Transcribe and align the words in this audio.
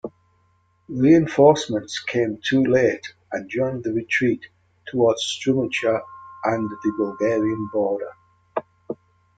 Reinforcements 0.89 1.99
came 1.99 2.39
too 2.43 2.63
late 2.63 3.13
and 3.31 3.47
joined 3.47 3.83
the 3.83 3.93
retreat 3.93 4.43
towards 4.87 5.21
Strumica 5.21 6.01
and 6.43 6.67
the 6.67 6.93
Bulgarian 6.97 7.69
border. 7.71 8.11